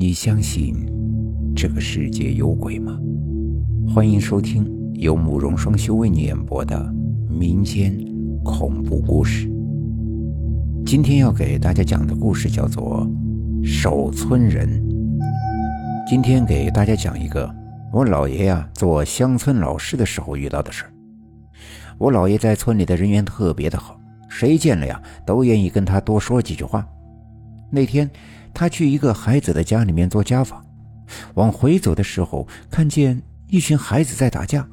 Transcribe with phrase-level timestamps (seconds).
[0.00, 0.76] 你相信
[1.56, 2.96] 这个世界有鬼吗？
[3.92, 4.64] 欢迎收听
[4.94, 6.88] 由慕容双修为你演播的
[7.28, 7.98] 民间
[8.44, 9.50] 恐怖故事。
[10.86, 13.04] 今天要给大家讲的故事叫做
[13.66, 14.68] 《守村人》。
[16.08, 17.52] 今天给大家讲一个
[17.92, 20.92] 我姥爷呀做乡村老师的时候遇到的事儿。
[21.98, 26.86] 我姥爷在村里的人缘特别的好，谁见了呀都愿意跟他多说几句话。
[27.70, 28.10] 那天。
[28.54, 30.64] 他去一个孩子的家里面做家访，
[31.34, 34.66] 往回走的时候，看见一群孩子在打架。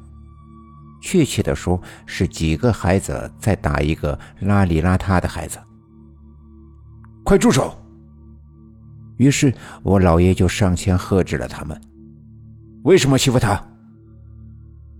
[1.00, 5.56] 确切的说，是几个孩子在打一个邋里邋遢的孩子。
[7.22, 7.76] 快住手！
[9.18, 11.80] 于是我姥爷就上前喝止了他们。
[12.82, 13.64] 为什么欺负他？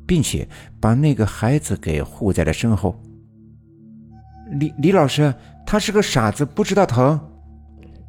[0.07, 3.03] 并且把那个孩子给护在了身后。
[4.53, 5.35] 李李老师，
[5.67, 7.19] 他是个傻子，不知道疼。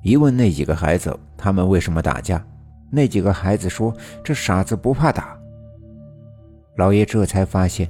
[0.04, 2.46] 一问那几个孩子，他们为什么打架？
[2.90, 3.94] 那几个孩子说
[4.24, 5.38] ：“这傻子不怕打。”
[6.78, 7.90] 老爷这才发现，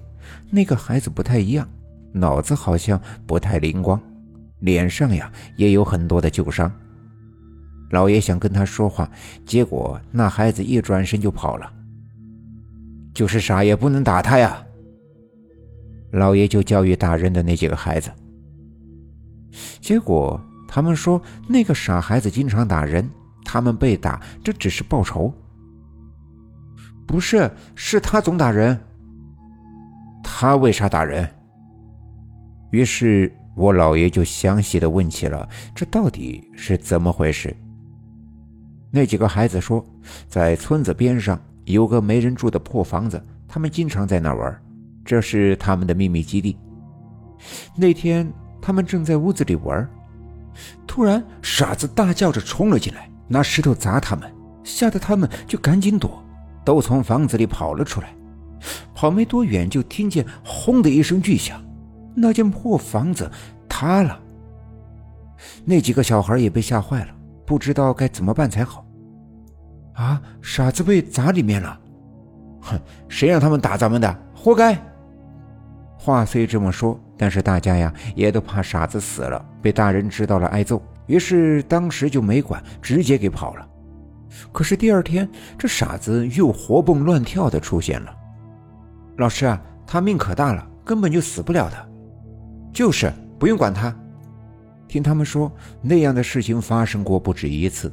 [0.50, 1.68] 那个孩子不太一样，
[2.14, 4.02] 脑子好像不太灵光，
[4.60, 6.72] 脸上呀也有很多的旧伤。
[7.92, 9.10] 老爷想跟他说话，
[9.46, 11.72] 结果那孩子一转身就跑了。
[13.14, 14.66] 就是傻也不能打他呀！
[16.12, 18.10] 老爷就教育打人的那几个孩子，
[19.80, 20.42] 结果。
[20.68, 23.10] 他们说那个傻孩子经常打人，
[23.46, 25.34] 他们被打这只是报仇。
[27.06, 28.78] 不是，是他总打人。
[30.22, 31.28] 他为啥打人？
[32.72, 37.56] 于是我姥爷就详细的问起了这到底是怎么回事。
[38.92, 39.84] 那几个孩子说，
[40.28, 44.62] 在村子边上有个没人住的破房子，他们经常在那玩，
[45.06, 46.58] 这是他们的秘密基地。
[47.76, 48.30] 那天
[48.62, 49.90] 他们正在屋子里玩。
[50.98, 54.28] 突然，傻子大叫着冲了进来，拿石头砸他们，
[54.64, 56.24] 吓得他们就赶紧躲，
[56.66, 58.16] 都从房子里跑了出来。
[58.96, 61.64] 跑没多远，就听见“轰”的一声巨响，
[62.16, 63.30] 那间破房子
[63.70, 64.20] 塌了。
[65.64, 67.12] 那几个小孩也被吓坏了，
[67.46, 68.84] 不知道该怎么办才好。
[69.94, 71.80] 啊，傻子被砸里面了！
[72.60, 74.76] 哼，谁让他们打咱们的，活该！
[75.98, 83.68] 话虽这么说，但是大家呀也都怕傻子死了，被大人知道了挨揍，于是当时就没管，直接给跑了。
[84.52, 85.28] 可是第二天，
[85.58, 88.14] 这傻子又活蹦乱跳的出现了。
[89.18, 91.90] 老师啊，他命可大了，根本就死不了的。
[92.72, 93.94] 就是，不用管他。
[94.88, 97.92] 听他们说，那样的事情发生过不止一次，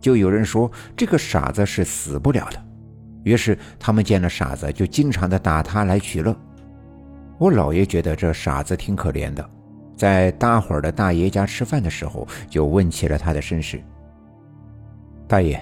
[0.00, 2.62] 就有人说这个傻子是死不了的。
[3.24, 6.34] 于是他们见了傻子，就经常的打他来取乐。
[7.40, 9.50] 我姥爷觉得这傻子挺可怜的，
[9.96, 13.82] 在大伙儿的大爷家吃饭的时候，就问起了他的身世。
[15.26, 15.58] 大爷，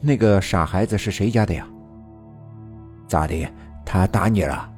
[0.00, 1.64] 那个傻孩子是谁家的呀？
[3.06, 3.48] 咋的？
[3.86, 4.72] 他打你了？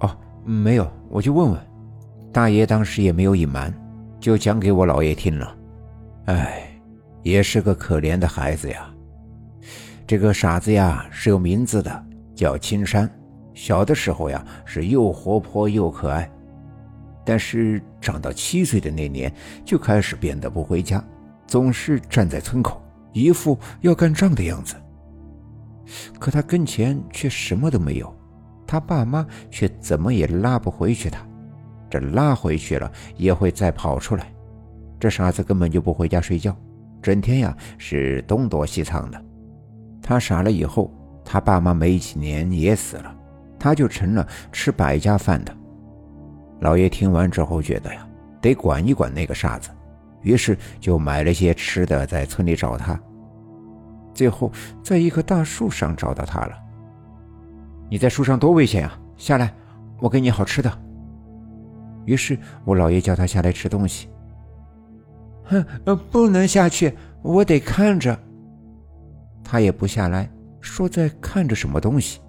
[0.00, 1.60] 哦，没有，我就问问。
[2.32, 3.72] 大爷当时也没有隐瞒，
[4.18, 5.56] 就讲给我姥爷听了。
[6.24, 6.68] 哎，
[7.22, 8.92] 也是个可怜的孩子呀。
[10.04, 12.04] 这个傻子呀是有名字的，
[12.34, 13.08] 叫青山。
[13.54, 16.30] 小的时候呀，是又活泼又可爱，
[17.24, 19.32] 但是长到七岁的那年，
[19.64, 21.02] 就开始变得不回家，
[21.46, 22.82] 总是站在村口，
[23.12, 24.74] 一副要干仗的样子。
[26.18, 28.14] 可他跟前却什么都没有，
[28.66, 31.26] 他爸妈却怎么也拉不回去他，
[31.90, 34.32] 这拉回去了也会再跑出来。
[34.98, 36.56] 这傻子根本就不回家睡觉，
[37.02, 39.22] 整天呀是东躲西藏的。
[40.00, 40.90] 他傻了以后，
[41.24, 43.14] 他爸妈没几年也死了。
[43.62, 45.56] 他就成了吃百家饭的。
[46.58, 48.04] 老爷听完之后觉得呀，
[48.40, 49.70] 得管一管那个傻子，
[50.22, 52.98] 于是就买了些吃的，在村里找他。
[54.12, 54.50] 最后
[54.82, 56.58] 在一棵大树上找到他了。
[57.88, 58.98] 你在树上多危险啊！
[59.16, 59.54] 下来，
[60.00, 60.68] 我给你好吃的。
[62.04, 64.08] 于是我老爷叫他下来吃东西。
[65.44, 65.64] 哼，
[66.10, 68.18] 不能下去，我得看着。
[69.44, 70.28] 他也不下来，
[70.60, 72.20] 说在看着什么东西。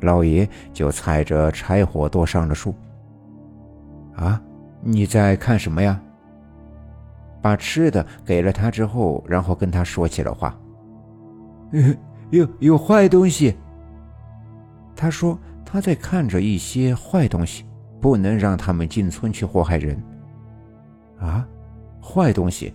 [0.00, 2.74] 老爷就踩着柴火垛上了树。
[4.14, 4.40] 啊，
[4.80, 6.00] 你在看什么呀？
[7.40, 10.58] 把吃的给了他之后，然后跟他说起了话。
[12.30, 13.56] 有有坏东西。
[14.96, 17.64] 他说他在看着一些坏东西，
[18.00, 20.02] 不能让他们进村去祸害人。
[21.20, 21.46] 啊，
[22.02, 22.74] 坏东西？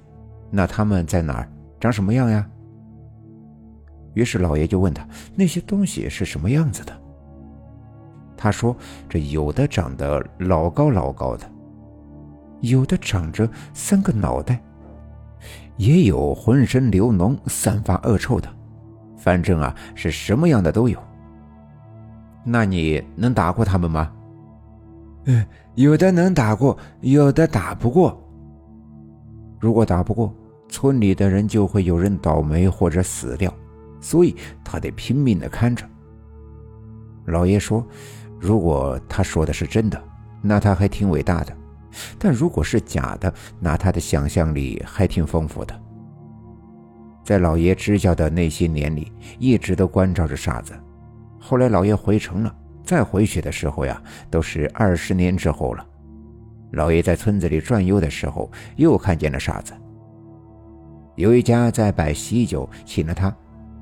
[0.49, 1.49] 那他们在哪儿？
[1.79, 2.49] 长什么样呀？
[4.13, 5.05] 于是老爷就问他
[5.35, 6.93] 那些东西是什么样子的。
[8.43, 8.75] 他说
[9.07, 11.49] ：“这有的长得老高老高的，
[12.59, 14.61] 有的长着三个脑袋，
[15.77, 18.49] 也有浑身流脓、散发恶臭的，
[19.15, 20.99] 反正啊是什么样的都有。
[22.43, 24.11] 那你能打过他们吗？
[25.23, 25.45] 嗯，
[25.75, 28.21] 有的能打过，有的打不过。
[29.57, 30.35] 如果打不过，
[30.67, 33.53] 村里的人就会有人倒霉或者死掉，
[34.01, 34.35] 所以
[34.65, 35.85] 他得拼命的看着。
[37.27, 37.81] 老爷说
[38.43, 40.03] ：“如果他说的是真的，
[40.41, 41.53] 那他还挺伟大的；
[42.19, 45.73] 但如果是假的，那他的想象力还挺丰富的。”
[47.23, 49.09] 在老爷支教的那些年里，
[49.39, 50.73] 一直都关照着傻子。
[51.39, 52.53] 后来老爷回城了，
[52.83, 55.85] 再回去的时候呀，都是二十年之后了。
[56.71, 59.71] 老爷在村子里转悠的时候，又看见了傻子。
[61.15, 63.33] 有一家在摆喜酒，请了他。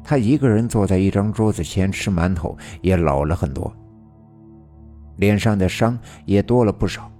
[0.03, 3.73] 他一个人坐在一张桌子前吃馒头，也老了很多，
[5.17, 7.11] 脸上的伤也多了不少。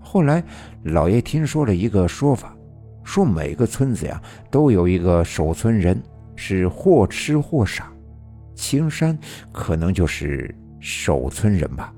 [0.00, 0.42] 后来，
[0.82, 2.56] 老爷听说了一个说法，
[3.02, 4.20] 说每个村子呀
[4.50, 6.00] 都有一个守村人，
[6.36, 7.90] 是或痴或傻，
[8.54, 9.18] 青山
[9.52, 11.94] 可能就是守村人吧。